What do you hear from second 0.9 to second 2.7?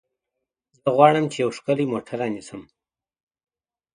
غواړم چې یو ښکلی موټر رانیسم.